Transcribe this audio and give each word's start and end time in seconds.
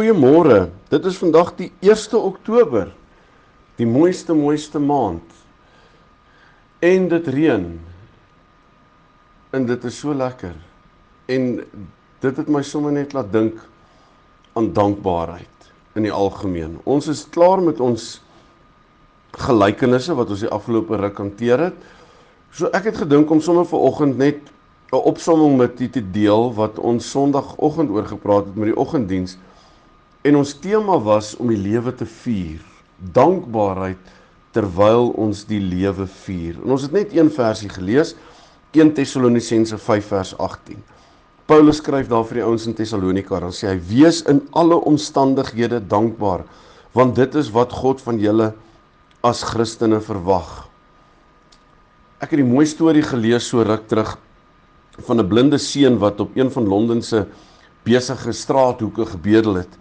Goeiemôre. 0.00 0.70
Dit 0.88 1.04
is 1.04 1.18
vandag 1.20 1.50
die 1.58 1.66
1 1.84 2.16
Oktober. 2.16 2.88
Die 3.76 3.84
mooiste 3.84 4.32
mooiste 4.32 4.80
maand. 4.80 5.34
En 6.80 7.08
dit 7.10 7.26
reën. 7.28 7.66
En 9.52 9.66
dit 9.68 9.84
is 9.84 9.98
so 10.00 10.14
lekker. 10.16 10.54
En 11.28 11.44
dit 12.24 12.40
het 12.40 12.48
my 12.48 12.62
sommer 12.64 12.94
net 12.96 13.12
laat 13.12 13.28
dink 13.28 13.60
aan 14.56 14.70
dankbaarheid 14.72 15.68
in 15.92 16.08
die 16.08 16.14
algemeen. 16.16 16.78
Ons 16.88 17.10
is 17.12 17.26
klaar 17.28 17.60
met 17.60 17.84
ons 17.84 18.08
gelykenisse 19.36 20.16
wat 20.16 20.32
ons 20.32 20.46
die 20.46 20.54
afgelope 20.56 20.96
ruk 20.96 21.20
hanteer 21.26 21.66
het. 21.66 21.76
So 22.56 22.72
ek 22.72 22.88
het 22.88 23.02
gedink 23.04 23.28
om 23.28 23.44
sommer 23.44 23.68
vanoggend 23.68 24.16
net 24.16 24.48
'n 24.96 25.04
opsomming 25.12 25.60
met 25.60 25.80
u 25.80 25.90
te 25.90 26.10
deel 26.10 26.54
wat 26.54 26.78
ons 26.78 27.10
Sondagoggend 27.10 27.90
oor 27.90 28.06
gepraat 28.08 28.48
het 28.48 28.56
met 28.56 28.72
die 28.72 28.80
oggenddiens. 28.80 29.36
En 30.20 30.36
ons 30.36 30.50
tema 30.60 30.98
was 31.00 31.32
om 31.40 31.48
die 31.48 31.60
lewe 31.60 31.94
te 31.96 32.04
vier. 32.04 32.60
Dankbaarheid 33.16 34.10
terwyl 34.52 35.14
ons 35.16 35.46
die 35.48 35.60
lewe 35.62 36.04
vier. 36.26 36.58
En 36.60 36.74
ons 36.74 36.84
het 36.84 36.92
net 36.92 37.14
een 37.16 37.30
versie 37.32 37.70
gelees, 37.72 38.12
1 38.76 38.92
Tessalonisense 38.98 39.78
5 39.80 40.10
vers 40.12 40.34
18. 40.36 40.82
Paulus 41.48 41.80
skryf 41.80 42.10
daar 42.10 42.26
vir 42.28 42.40
die 42.40 42.44
ouens 42.44 42.68
in 42.68 42.76
Tessalonika, 42.76 43.40
dan 43.40 43.54
sê 43.54 43.72
hy: 43.72 43.78
"Wees 43.88 44.20
in 44.28 44.42
alle 44.52 44.76
omstandighede 44.76 45.80
dankbaar, 45.88 46.44
want 46.92 47.16
dit 47.16 47.34
is 47.34 47.50
wat 47.50 47.72
God 47.72 48.00
van 48.04 48.20
julle 48.20 48.52
as 49.24 49.42
Christene 49.42 50.00
verwag." 50.00 50.68
Ek 52.20 52.30
het 52.30 52.40
'n 52.40 52.52
mooi 52.52 52.66
storie 52.66 53.02
gelees 53.02 53.48
so 53.48 53.62
ruk 53.62 53.88
terug 53.88 54.18
van 55.06 55.18
'n 55.18 55.28
blinde 55.28 55.58
seun 55.58 55.98
wat 55.98 56.20
op 56.20 56.36
een 56.36 56.50
van 56.50 56.68
Londen 56.68 57.02
se 57.02 57.26
besige 57.84 58.32
straathoeke 58.32 59.06
gebedel 59.06 59.54
het 59.54 59.78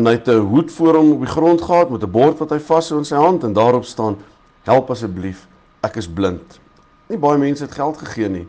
en 0.00 0.08
hy 0.08 0.16
het 0.16 0.28
'n 0.28 0.48
hoed 0.48 0.72
voor 0.72 0.96
hom 0.96 1.12
op 1.12 1.20
die 1.20 1.34
grond 1.34 1.60
gehad 1.60 1.90
met 1.90 2.02
'n 2.02 2.10
bord 2.10 2.38
wat 2.38 2.50
hy 2.50 2.58
vashou 2.58 2.98
in 2.98 3.04
sy 3.04 3.16
hand 3.16 3.44
en 3.44 3.52
daarop 3.52 3.84
staan 3.84 4.16
help 4.64 4.90
asseblief 4.90 5.46
ek 5.82 5.96
is 5.96 6.08
blind. 6.08 6.60
Nie 7.08 7.18
baie 7.18 7.38
mense 7.38 7.64
het 7.64 7.74
geld 7.74 7.98
gegee 7.98 8.28
nie. 8.28 8.48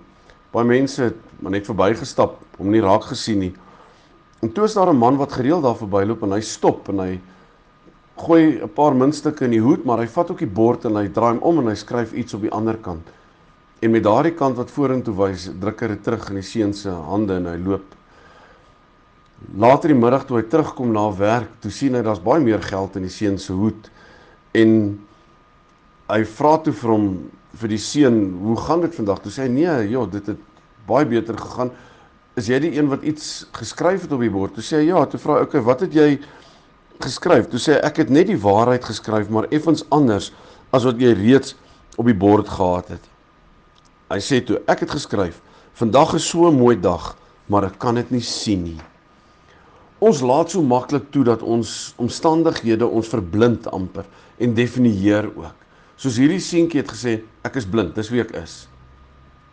Baie 0.52 0.66
mense 0.66 1.04
het 1.04 1.16
maar 1.40 1.52
net 1.52 1.66
verbygestap 1.66 2.40
om 2.58 2.70
nie 2.70 2.82
raak 2.82 3.04
gesien 3.04 3.40
nie. 3.40 3.54
En 4.42 4.52
toe 4.52 4.64
is 4.64 4.74
daar 4.74 4.94
'n 4.94 4.98
man 4.98 5.18
wat 5.18 5.32
gereeld 5.32 5.64
daar 5.64 5.76
verbyloop 5.76 6.24
en 6.24 6.32
hy 6.32 6.42
stop 6.42 6.90
en 6.90 7.00
hy 7.00 7.20
gooi 8.16 8.62
'n 8.62 8.70
paar 8.70 8.96
muntstukke 8.96 9.46
in 9.46 9.52
die 9.52 9.62
hoed, 9.62 9.86
maar 9.86 9.98
hy 9.98 10.08
vat 10.08 10.32
ook 10.32 10.40
die 10.40 10.48
bord 10.48 10.86
en 10.86 10.96
hy 10.96 11.08
draai 11.08 11.34
hom 11.34 11.42
om 11.42 11.60
en 11.60 11.68
hy 11.68 11.76
skryf 11.76 12.14
iets 12.14 12.34
op 12.34 12.42
die 12.42 12.52
ander 12.52 12.78
kant. 12.78 13.08
En 13.82 13.92
met 13.92 14.04
daardie 14.04 14.36
kant 14.36 14.58
wat 14.58 14.72
vorentoe 14.72 15.16
wys, 15.16 15.50
druk 15.60 15.82
hy 15.82 15.88
dit 15.88 16.04
terug 16.04 16.30
in 16.30 16.36
die 16.36 16.44
seun 16.44 16.74
se 16.74 16.90
hande 16.90 17.34
en 17.34 17.46
hy 17.46 17.58
loop 17.58 17.84
Later 19.50 19.90
die 19.90 19.98
middag 19.98 20.28
toe 20.30 20.38
hy 20.38 20.44
terugkom 20.48 20.92
na 20.94 21.08
werk, 21.18 21.50
toe 21.64 21.72
sien 21.74 21.96
hy 21.98 22.04
daar's 22.06 22.22
baie 22.22 22.44
meer 22.44 22.62
geld 22.62 22.96
in 23.00 23.08
die 23.08 23.12
seun 23.14 23.40
se 23.42 23.56
hoed 23.58 23.90
en 24.58 24.74
hy 26.12 26.20
vra 26.38 26.58
toe 26.62 26.74
vir 26.76 26.94
hom 26.94 27.08
vir 27.62 27.72
die 27.74 27.82
seun, 27.82 28.20
"Hoe 28.40 28.56
gaan 28.56 28.82
dit 28.82 28.96
vandag?" 28.96 29.22
Toe 29.22 29.32
sê 29.32 29.44
hy, 29.44 29.50
"Nee, 29.50 29.90
ja, 29.90 30.06
dit 30.06 30.26
het 30.26 30.38
baie 30.88 31.06
beter 31.06 31.38
gegaan. 31.38 31.72
Is 32.36 32.48
jy 32.48 32.60
die 32.60 32.78
een 32.78 32.88
wat 32.88 33.04
iets 33.04 33.48
geskryf 33.52 34.02
het 34.02 34.12
op 34.12 34.20
die 34.20 34.30
bord?" 34.30 34.54
Toe 34.54 34.64
sê 34.64 34.78
hy, 34.78 34.88
"Ja." 34.88 35.06
Toe 35.06 35.20
vra 35.20 35.34
hy, 35.34 35.42
"Oké, 35.42 35.58
okay, 35.58 35.62
wat 35.62 35.80
het 35.82 35.94
jy 35.94 36.20
geskryf?" 37.00 37.50
Toe 37.50 37.60
sê 37.60 37.74
hy, 37.74 37.80
"Ek 37.84 37.98
het 37.98 38.10
net 38.10 38.28
die 38.28 38.38
waarheid 38.38 38.84
geskryf, 38.84 39.30
maar 39.30 39.48
effens 39.52 39.84
anders 39.90 40.32
as 40.72 40.84
wat 40.84 41.00
jy 41.00 41.14
reeds 41.14 41.56
op 41.98 42.06
die 42.06 42.14
bord 42.14 42.48
gehad 42.48 42.88
het." 42.88 43.04
Hy 44.10 44.20
sê 44.20 44.46
toe, 44.46 44.62
"Ek 44.68 44.80
het 44.80 44.92
geskryf, 44.92 45.42
vandag 45.74 46.14
is 46.14 46.30
so 46.30 46.48
'n 46.48 46.58
mooi 46.58 46.80
dag, 46.80 47.18
maar 47.48 47.66
ek 47.66 47.80
kan 47.80 47.96
dit 47.96 48.12
nie 48.12 48.22
sien 48.22 48.64
nie." 48.64 48.91
Ons 50.02 50.24
laat 50.26 50.50
so 50.50 50.66
maklik 50.66 51.12
toe 51.14 51.22
dat 51.28 51.44
ons 51.46 51.94
omstandighede 52.02 52.88
ons 52.88 53.10
verblind 53.12 53.68
amper 53.70 54.08
en 54.42 54.56
definieer 54.58 55.28
ook. 55.30 55.58
Soos 56.02 56.18
hierdie 56.18 56.42
seentjie 56.42 56.82
het 56.82 56.90
gesê, 56.90 57.20
ek 57.46 57.60
is 57.62 57.68
blind, 57.70 57.94
dis 57.94 58.10
wie 58.10 58.24
ek 58.24 58.34
is. 58.40 58.64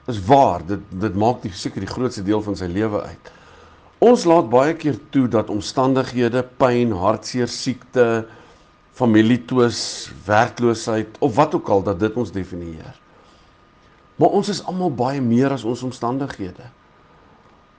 Dis 0.09 0.23
waar, 0.25 0.65
dit 0.65 0.81
dit 1.03 1.19
maak 1.21 1.43
die 1.45 1.53
seker 1.53 1.85
die 1.85 1.91
grootste 1.91 2.25
deel 2.25 2.41
van 2.41 2.57
sy 2.57 2.71
lewe 2.73 3.03
uit. 3.11 3.33
Ons 4.01 4.25
laat 4.31 4.49
baie 4.49 4.73
keer 4.79 4.97
toe 5.13 5.27
dat 5.29 5.51
omstandighede, 5.53 6.41
pyn, 6.57 6.95
hartseer, 6.97 7.51
siekte, 7.53 8.25
familietwis, 8.97 9.83
werkloosheid 10.25 11.21
of 11.21 11.37
wat 11.37 11.59
ook 11.59 11.69
al 11.75 11.85
dat 11.91 12.01
dit 12.01 12.17
ons 12.17 12.33
definieer. 12.33 12.97
Maar 14.17 14.35
ons 14.41 14.49
is 14.49 14.65
almal 14.65 14.95
baie 14.97 15.21
meer 15.23 15.53
as 15.55 15.67
ons 15.69 15.85
omstandighede. 15.87 16.73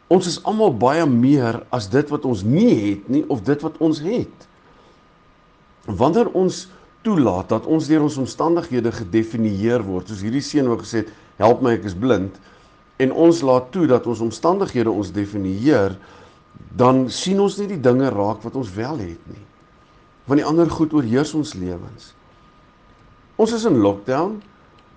Ons 0.09 0.27
is 0.27 0.39
almal 0.49 0.73
baie 0.73 1.05
meer 1.05 1.61
as 1.75 1.87
dit 1.91 2.09
wat 2.09 2.25
ons 2.25 2.41
nie 2.43 2.73
het 2.73 3.09
nie 3.13 3.23
of 3.29 3.43
dit 3.45 3.61
wat 3.61 3.77
ons 3.77 4.01
het. 4.01 4.47
Wanneer 5.85 6.31
ons 6.37 6.65
toelaat 7.05 7.51
dat 7.53 7.67
ons 7.69 7.87
deur 7.87 8.03
ons 8.07 8.17
omstandighede 8.25 8.91
gedefinieer 8.91 9.85
word, 9.85 10.09
soos 10.09 10.23
hierdie 10.25 10.43
seun 10.43 10.67
wat 10.71 10.81
gesê 10.83 11.03
het, 11.03 11.13
"Help 11.37 11.61
my, 11.61 11.73
ek 11.77 11.85
is 11.85 11.93
blind," 11.93 12.39
en 12.99 13.11
ons 13.11 13.41
laat 13.41 13.71
toe 13.71 13.87
dat 13.87 14.07
ons 14.07 14.19
omstandighede 14.19 14.91
ons 14.91 15.11
definieer, 15.11 15.95
dan 16.75 17.09
sien 17.09 17.39
ons 17.39 17.57
nie 17.57 17.67
die 17.67 17.81
dinge 17.81 18.09
raak 18.09 18.43
wat 18.43 18.55
ons 18.55 18.73
wel 18.75 18.97
het 18.97 19.27
nie. 19.31 19.45
Want 20.25 20.41
die 20.41 20.45
ander 20.45 20.69
goed 20.69 20.93
oorheers 20.93 21.33
ons 21.33 21.53
lewens. 21.53 22.13
Ons 23.35 23.53
is 23.55 23.65
in 23.65 23.79
lockdown, 23.79 24.41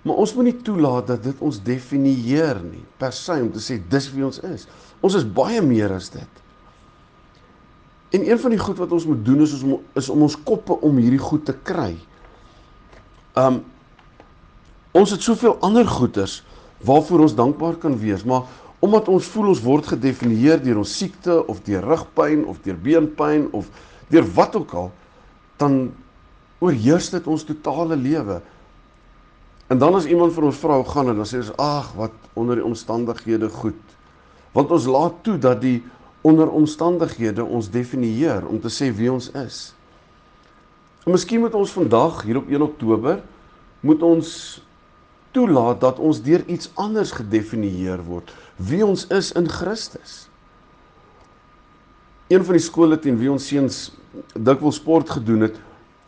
maar 0.03 0.19
ons 0.19 0.33
moet 0.35 0.49
nie 0.49 0.59
toelaat 0.65 1.07
dat 1.13 1.23
dit 1.23 1.43
ons 1.43 1.59
definieer 1.63 2.59
nie, 2.63 2.83
per 2.99 3.13
se 3.15 3.37
om 3.39 3.51
te 3.53 3.61
sê 3.63 3.79
dis 3.89 4.09
wie 4.11 4.25
ons 4.27 4.41
is. 4.43 4.67
Ons 5.03 5.15
is 5.19 5.27
baie 5.27 5.61
meer 5.63 5.93
as 5.95 6.09
dit. 6.11 6.41
En 8.13 8.25
een 8.29 8.39
van 8.39 8.53
die 8.53 8.61
goed 8.61 8.77
wat 8.77 8.91
ons 8.93 9.07
moet 9.09 9.23
doen 9.25 9.41
is 9.41 9.55
om 9.63 9.79
is 9.97 10.09
om 10.13 10.25
ons 10.27 10.35
koppe 10.45 10.75
om 10.85 10.99
hierdie 11.01 11.21
goed 11.21 11.47
te 11.47 11.55
kry. 11.65 11.95
Um 13.39 13.63
ons 14.93 15.09
het 15.09 15.23
soveel 15.25 15.55
ander 15.65 15.87
goeders 15.89 16.43
waarvoor 16.85 17.23
ons 17.25 17.33
dankbaar 17.33 17.79
kan 17.81 17.95
wees, 17.97 18.21
maar 18.27 18.45
omdat 18.83 19.07
ons 19.09 19.25
voel 19.33 19.53
ons 19.53 19.63
word 19.63 19.87
gedefinieer 19.95 20.59
deur 20.61 20.83
ons 20.83 20.97
siekte 20.99 21.39
of 21.49 21.63
deur 21.65 21.81
rugpyn 21.87 22.43
of 22.45 22.59
deur 22.61 22.77
beenpyn 22.77 23.47
of 23.55 23.71
deur 24.11 24.27
wat 24.35 24.57
ook 24.59 24.75
al, 24.77 24.91
dan 25.57 25.79
oorheers 26.61 27.09
dit 27.15 27.27
ons 27.27 27.45
totale 27.47 27.97
lewe. 27.97 28.41
En 29.73 29.79
dan 29.81 29.95
as 29.97 30.05
iemand 30.05 30.35
vir 30.35 30.45
ons 30.45 30.57
vra 30.61 30.75
hoe 30.77 30.85
gaan 30.85 31.07
dit, 31.09 31.17
dan 31.17 31.25
sê 31.25 31.39
ons 31.41 31.55
ag, 31.57 31.87
wat 31.97 32.17
onder 32.37 32.59
die 32.59 32.65
omstandighede 32.65 33.49
goed 33.49 33.81
want 34.53 34.69
ons 34.69 34.83
laat 34.85 35.15
toe 35.25 35.39
dat 35.41 35.63
die 35.63 35.79
onder 36.21 36.49
omstandighede 36.53 37.41
ons 37.41 37.71
definieer 37.73 38.45
om 38.45 38.59
te 38.61 38.69
sê 38.69 38.91
wie 38.93 39.09
ons 39.09 39.31
is. 39.39 39.57
En 41.07 41.15
miskien 41.15 41.41
moet 41.41 41.55
ons 41.57 41.73
vandag 41.73 42.19
hier 42.27 42.37
op 42.37 42.51
1 42.53 42.61
Oktober 42.61 43.23
moet 43.81 44.05
ons 44.05 44.29
toelaat 45.33 45.81
dat 45.81 45.97
ons 45.97 46.21
deur 46.21 46.45
iets 46.45 46.69
anders 46.77 47.15
gedefinieer 47.17 48.05
word 48.05 48.29
wie 48.61 48.83
ons 48.85 49.07
is 49.09 49.31
in 49.33 49.49
Christus. 49.49 50.27
Een 52.29 52.45
van 52.45 52.59
die 52.59 52.65
skole 52.67 53.01
teen 53.01 53.17
wie 53.17 53.33
ons 53.33 53.49
seuns 53.49 53.81
dikwels 54.37 54.77
sport 54.77 55.09
gedoen 55.17 55.47
het, 55.49 55.57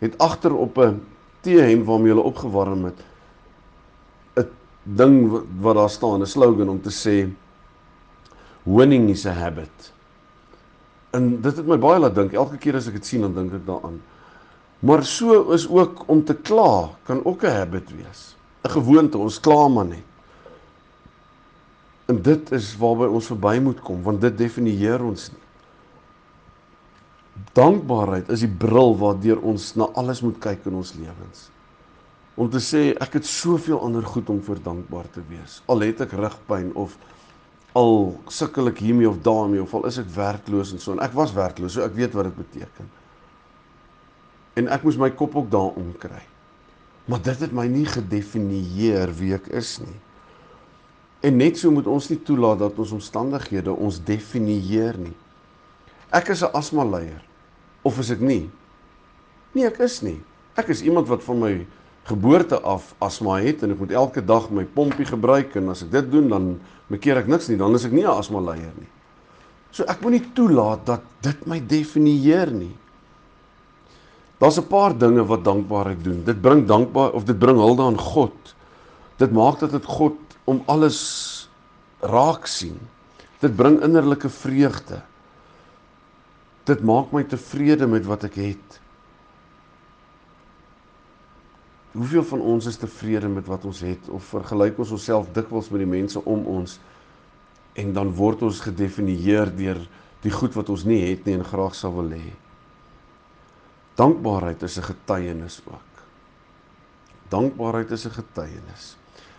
het 0.06 0.22
agter 0.22 0.54
op 0.54 0.78
'n 0.78 1.02
T-hemp 1.42 1.90
waarmee 1.90 2.14
hulle 2.14 2.30
opgewarm 2.30 2.86
het 2.92 3.02
ding 4.86 5.42
wat 5.62 5.76
daar 5.76 5.90
staan, 5.90 6.22
'n 6.22 6.26
slogan 6.26 6.70
om 6.70 6.82
te 6.82 6.90
sê 6.90 7.30
winning 8.64 9.10
is 9.10 9.26
a 9.26 9.32
habit. 9.32 9.94
En 11.12 11.42
dit 11.42 11.58
het 11.58 11.66
my 11.66 11.78
baie 11.78 12.00
laat 12.00 12.16
dink. 12.16 12.34
Elke 12.34 12.58
keer 12.58 12.76
as 12.76 12.88
ek 12.88 12.94
dit 12.94 13.06
sien, 13.06 13.22
dan 13.22 13.34
dink 13.34 13.54
ek 13.54 13.66
daaraan. 13.66 14.02
Maar 14.86 15.04
so 15.06 15.52
is 15.56 15.68
ook 15.70 16.04
om 16.12 16.24
te 16.24 16.36
kla 16.36 16.90
kan 17.04 17.26
ook 17.26 17.44
'n 17.44 17.56
habit 17.56 17.90
wees. 17.96 18.36
'n 18.64 18.70
Gewoonte, 18.70 19.18
ons 19.18 19.40
kla 19.40 19.68
maar 19.68 19.86
net. 19.86 20.04
En 22.06 22.22
dit 22.22 22.52
is 22.52 22.78
waarby 22.78 23.08
ons 23.10 23.26
verby 23.26 23.60
moet 23.60 23.80
kom, 23.82 24.04
want 24.04 24.22
dit 24.22 24.38
definieer 24.38 25.04
ons 25.04 25.32
nie. 25.32 25.42
Dankbaarheid 27.54 28.30
is 28.30 28.40
die 28.40 28.52
bril 28.52 28.98
waardeur 28.98 29.42
ons 29.42 29.76
na 29.76 29.84
alles 29.84 30.22
moet 30.22 30.38
kyk 30.40 30.66
in 30.66 30.74
ons 30.74 30.94
lewens. 30.94 31.50
Om 32.36 32.50
te 32.52 32.60
sê 32.60 32.90
ek 33.00 33.20
het 33.20 33.28
soveel 33.28 33.80
ander 33.80 34.04
goed 34.04 34.30
om 34.30 34.42
vir 34.44 34.60
dankbaar 34.64 35.08
te 35.14 35.24
wees. 35.30 35.62
Al 35.72 35.86
het 35.88 36.04
ek 36.04 36.16
rugpyn 36.20 36.74
of 36.76 36.98
al 37.76 38.16
sukkel 38.32 38.72
ek 38.72 38.80
hiermee 38.84 39.08
of 39.08 39.22
daarmee 39.24 39.64
of 39.64 39.74
al 39.76 39.88
is 39.88 40.00
ek 40.00 40.08
werkloos 40.16 40.72
en 40.76 40.84
so 40.84 40.96
en 40.96 41.04
ek 41.04 41.16
was 41.16 41.34
werkloos, 41.36 41.76
so 41.76 41.84
ek 41.84 41.96
weet 41.96 42.16
wat 42.16 42.30
dit 42.30 42.40
beteken. 42.40 42.88
En 44.56 44.72
ek 44.72 44.84
moes 44.88 45.00
my 45.00 45.12
kop 45.16 45.36
ook 45.36 45.50
daaroor 45.52 45.96
kry. 46.00 46.24
Maar 47.12 47.22
dit 47.28 47.44
het 47.44 47.54
my 47.54 47.68
nie 47.70 47.86
gedefinieer 47.88 49.12
wie 49.20 49.34
ek 49.36 49.48
is 49.56 49.78
nie. 49.84 50.00
En 51.26 51.38
net 51.40 51.60
so 51.60 51.72
moet 51.74 51.88
ons 51.90 52.08
nie 52.12 52.20
toelaat 52.24 52.62
dat 52.64 52.80
ons 52.82 52.96
omstandighede 52.96 53.74
ons 53.74 54.00
definieer 54.08 54.98
nie. 55.00 55.16
Ek 56.12 56.30
is 56.30 56.44
'n 56.44 56.54
asma 56.54 56.84
leier 56.84 57.24
of 57.84 58.00
is 58.00 58.12
ek 58.12 58.20
nie? 58.20 58.50
Nee, 59.54 59.66
ek 59.68 59.80
is 59.80 60.02
nie. 60.02 60.22
Ek 60.56 60.70
is 60.70 60.82
iemand 60.82 61.08
wat 61.08 61.24
van 61.24 61.40
my 61.40 61.68
geboorte 62.06 62.60
af 62.62 62.94
asma 63.02 63.40
het 63.42 63.64
en 63.66 63.74
ek 63.74 63.82
moet 63.82 63.94
elke 63.98 64.22
dag 64.22 64.50
my 64.54 64.66
pompie 64.66 65.08
gebruik 65.10 65.56
en 65.58 65.72
as 65.74 65.82
ek 65.86 65.92
dit 65.92 66.12
doen 66.12 66.30
dan 66.30 66.50
mekeer 66.94 67.24
ek 67.24 67.30
niks 67.32 67.50
nie, 67.50 67.58
dan 67.58 67.74
is 67.74 67.86
ek 67.86 67.96
nie 67.98 68.06
'n 68.06 68.14
asma 68.14 68.40
leier 68.40 68.74
nie. 68.78 68.90
So 69.72 69.84
ek 69.84 70.02
moet 70.02 70.12
nie 70.12 70.32
toelaat 70.34 70.86
dat 70.86 71.02
dit 71.22 71.48
my 71.48 71.60
definieer 71.60 72.52
nie. 72.52 72.76
Daar's 74.40 74.60
'n 74.60 74.68
paar 74.68 74.94
dinge 74.98 75.26
wat 75.26 75.44
dankbaarheid 75.44 76.04
doen. 76.04 76.24
Dit 76.24 76.42
bring 76.42 76.68
dankbaar 76.68 77.12
of 77.12 77.24
dit 77.24 77.40
bring 77.40 77.58
hulde 77.58 77.82
aan 77.84 77.98
God. 77.98 78.56
Dit 79.18 79.32
maak 79.32 79.60
dat 79.60 79.72
dit 79.72 79.86
God 79.86 80.16
om 80.46 80.62
alles 80.66 81.50
raak 82.00 82.46
sien. 82.46 82.80
Dit 83.40 83.56
bring 83.56 83.82
innerlike 83.82 84.30
vreugde. 84.30 85.02
Dit 86.64 86.84
maak 86.84 87.12
my 87.12 87.24
tevrede 87.24 87.88
met 87.88 88.06
wat 88.06 88.24
ek 88.24 88.36
het. 88.36 88.80
Hoeveel 91.96 92.24
van 92.28 92.42
ons 92.42 92.66
is 92.68 92.78
tevrede 92.78 93.30
met 93.32 93.48
wat 93.48 93.66
ons 93.66 93.80
het 93.86 94.10
of 94.12 94.24
vergelyk 94.34 94.80
ons 94.84 94.92
onsself 94.92 95.30
dikwels 95.36 95.70
met 95.72 95.80
die 95.80 95.88
mense 95.88 96.20
om 96.28 96.44
ons 96.52 96.80
en 97.80 97.94
dan 97.96 98.12
word 98.18 98.44
ons 98.44 98.60
gedefinieer 98.66 99.52
deur 99.56 99.80
die 100.26 100.34
goed 100.34 100.58
wat 100.58 100.72
ons 100.74 100.84
nie 100.84 101.00
het 101.06 101.24
nie 101.28 101.38
en 101.38 101.46
graag 101.48 101.76
sou 101.78 101.94
wil 101.96 102.12
hê. 102.12 102.34
Dankbaarheid 103.96 104.64
is 104.68 104.78
'n 104.78 104.90
getuienis 104.92 105.62
ook. 105.72 105.92
Dankbaarheid 107.30 107.92
is 107.92 108.06
'n 108.06 108.18
getuienis. 108.20 108.98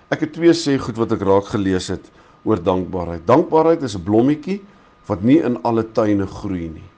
Ek 0.08 0.20
het 0.20 0.32
twee 0.32 0.54
sê 0.54 0.78
goed 0.78 0.96
wat 0.96 1.12
ek 1.12 1.22
raak 1.22 1.44
gelees 1.52 1.88
het 1.88 2.10
oor 2.44 2.62
dankbaarheid. 2.62 3.26
Dankbaarheid 3.26 3.82
is 3.82 3.96
'n 3.96 4.04
blommetjie 4.04 4.62
wat 5.06 5.22
nie 5.22 5.42
in 5.42 5.62
alle 5.62 5.84
tuine 5.92 6.26
groei 6.26 6.68
nie. 6.68 6.90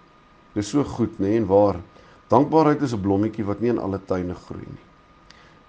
Dis 0.54 0.68
so 0.68 0.84
goed, 0.84 1.18
nê, 1.18 1.36
en 1.36 1.46
waar. 1.46 1.80
Dankbaarheid 2.28 2.82
is 2.82 2.94
'n 2.94 3.00
blommetjie 3.00 3.44
wat 3.44 3.60
nie 3.60 3.70
in 3.70 3.78
alle 3.78 4.00
tuine 4.04 4.34
groei 4.34 4.66
nie. 4.66 4.87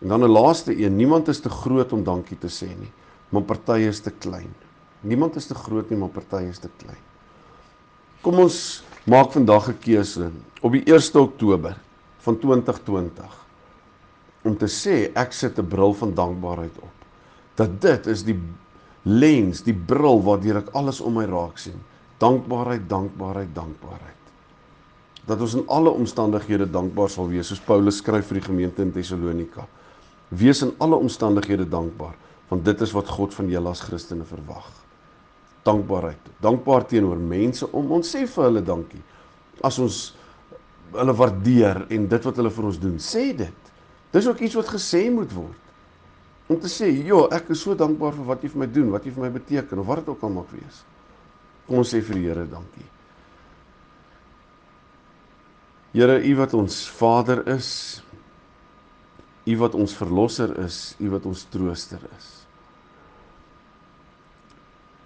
En 0.01 0.07
dan 0.07 0.23
'n 0.23 0.31
laaste 0.31 0.71
een, 0.83 0.95
niemand 0.95 1.27
is 1.27 1.39
te 1.39 1.49
groot 1.49 1.93
om 1.93 2.03
dankie 2.03 2.37
te 2.37 2.47
sê 2.47 2.67
nie, 2.79 2.91
maar 3.29 3.41
party 3.41 3.79
is 3.87 3.99
te 3.99 4.11
klein. 4.11 4.53
Niemand 5.01 5.35
is 5.35 5.45
te 5.45 5.55
groot 5.55 5.89
nie, 5.89 5.99
maar 5.99 6.09
party 6.09 6.43
is 6.49 6.57
te 6.59 6.69
klein. 6.77 7.03
Kom 8.21 8.39
ons 8.39 8.83
maak 9.03 9.31
vandag 9.31 9.69
'n 9.69 9.79
keuse 9.79 10.31
op 10.61 10.71
die 10.71 10.83
1 10.85 11.19
Oktober 11.19 11.77
van 12.17 12.39
2020 12.39 13.45
om 14.43 14.57
te 14.57 14.67
sê 14.67 15.11
ek 15.15 15.33
sit 15.33 15.59
'n 15.59 15.67
bril 15.67 15.93
van 15.93 16.13
dankbaarheid 16.13 16.77
op. 16.81 16.95
Dat 17.55 17.81
dit 17.81 18.07
is 18.07 18.23
die 18.23 18.39
lens, 19.03 19.63
die 19.63 19.73
bril 19.73 20.23
waardeur 20.23 20.57
ek 20.57 20.69
alles 20.73 21.01
om 21.01 21.13
my 21.13 21.25
raak 21.25 21.57
sien. 21.57 21.79
Dankbaarheid, 22.17 22.89
dankbaarheid, 22.89 23.55
dankbaarheid. 23.55 24.15
Dat 25.25 25.41
ons 25.41 25.53
in 25.53 25.67
alle 25.67 25.89
omstandighede 25.89 26.71
dankbaar 26.71 27.09
sal 27.09 27.27
wees, 27.27 27.47
soos 27.47 27.59
Paulus 27.59 27.97
skryf 27.97 28.27
vir 28.27 28.39
die 28.39 28.47
gemeente 28.47 28.81
in 28.81 28.91
Tessalonika. 28.91 29.67
Wees 30.29 30.61
in 30.61 30.75
alle 30.77 30.95
omstandighede 30.95 31.65
dankbaar, 31.69 32.15
want 32.49 32.65
dit 32.65 32.81
is 32.81 32.93
wat 32.93 33.09
God 33.09 33.33
van 33.33 33.49
julle 33.49 33.69
as 33.69 33.81
Christene 33.85 34.25
verwag. 34.25 34.67
Dankbaarheid. 35.65 36.29
Dankbaar 36.41 36.85
teenoor 36.89 37.17
mense 37.17 37.67
om 37.75 37.91
ons 37.97 38.09
sê 38.15 38.25
vir 38.29 38.45
hulle 38.45 38.61
dankie. 38.65 39.01
As 39.65 39.79
ons 39.81 39.97
hulle 40.93 41.13
waardeer 41.13 41.83
en 41.93 42.05
dit 42.09 42.29
wat 42.29 42.37
hulle 42.41 42.53
vir 42.53 42.69
ons 42.69 42.79
doen, 42.81 42.95
sê 43.01 43.29
dit. 43.37 43.73
Dis 44.13 44.29
ook 44.29 44.39
iets 44.45 44.57
wat 44.57 44.71
gesê 44.73 45.03
moet 45.13 45.33
word. 45.33 45.65
Om 46.49 46.59
te 46.59 46.67
sê, 46.67 46.89
"Jo, 47.05 47.27
ek 47.31 47.49
is 47.49 47.61
so 47.61 47.75
dankbaar 47.75 48.13
vir 48.13 48.25
wat 48.25 48.41
jy 48.41 48.49
vir 48.49 48.59
my 48.59 48.65
doen, 48.65 48.91
wat 48.91 49.05
jy 49.05 49.11
vir 49.11 49.23
my 49.23 49.29
beteken 49.29 49.79
of 49.79 49.85
wat 49.85 49.97
dit 49.97 50.09
ook 50.09 50.23
al 50.23 50.29
mag 50.29 50.49
wees." 50.51 50.83
Kom 51.67 51.77
ons 51.77 51.93
sê 51.93 52.01
vir 52.01 52.15
die 52.15 52.23
Here 52.23 52.45
dankie. 52.45 52.85
Here, 55.93 56.21
U 56.23 56.35
wat 56.35 56.53
ons 56.53 56.87
Vader 56.87 57.47
is, 57.47 58.01
U 59.49 59.55
wat 59.57 59.75
ons 59.77 59.95
verlosser 59.97 60.51
is, 60.61 60.95
U 61.01 61.09
wat 61.15 61.25
ons 61.25 61.45
trooster 61.49 62.01
is. 62.17 62.27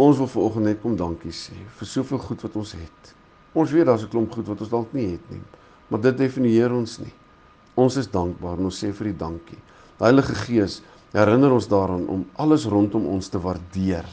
Ons 0.02 0.18
wil 0.20 0.28
vanoggend 0.28 0.66
net 0.68 0.82
kom 0.82 0.96
dankie 1.00 1.32
sê 1.32 1.56
vir 1.78 1.88
soveel 1.88 2.20
goed 2.20 2.42
wat 2.44 2.56
ons 2.60 2.74
het. 2.76 3.14
Ons 3.54 3.72
weet 3.72 3.86
daar's 3.86 4.04
'n 4.04 4.10
klomp 4.10 4.32
goed 4.34 4.48
wat 4.48 4.62
ons 4.62 4.70
dalk 4.70 4.94
nie 4.94 5.12
het 5.12 5.30
nie, 5.30 5.42
maar 5.88 6.02
dit 6.02 6.18
definieer 6.18 6.74
ons 6.74 7.00
nie. 7.00 7.14
Ons 7.76 7.96
is 7.98 8.08
dankbaar 8.08 8.58
en 8.58 8.66
ons 8.66 8.84
sê 8.84 8.92
vir 8.92 9.08
U 9.08 9.14
dankie. 9.18 9.62
Die 9.98 10.06
Heilige 10.06 10.36
Gees 10.36 10.82
herinner 11.14 11.52
ons 11.52 11.68
daaraan 11.68 12.08
om 12.08 12.26
alles 12.36 12.66
rondom 12.66 13.06
ons 13.06 13.30
te 13.30 13.40
waardeer 13.40 14.06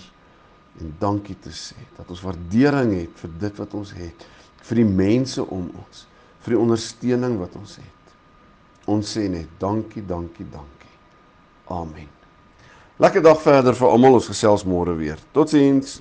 en 0.81 0.95
dankie 0.99 1.37
te 1.41 1.51
sê 1.51 1.77
dat 1.97 2.11
ons 2.11 2.23
waardering 2.23 2.93
het 2.93 3.19
vir 3.23 3.31
dit 3.41 3.59
wat 3.59 3.75
ons 3.75 3.93
het, 3.93 4.27
vir 4.63 4.77
die 4.77 4.85
mense 4.85 5.43
om 5.43 5.71
ons, 5.75 6.07
vir 6.41 6.55
die 6.55 6.61
ondersteuning 6.61 7.39
wat 7.39 7.57
ons 7.57 7.77
het. 7.77 8.00
Ons 8.91 9.15
sê 9.15 9.29
net 9.31 9.51
dankie, 9.63 10.03
dankie, 10.07 10.47
dankie. 10.51 10.95
Amen. 11.71 12.09
Lekker 13.01 13.23
dag 13.25 13.39
verder 13.41 13.77
vir 13.79 13.89
almal. 13.89 14.19
Ons 14.19 14.31
gesels 14.33 14.67
môre 14.67 14.97
weer. 14.99 15.21
Totsiens. 15.37 16.01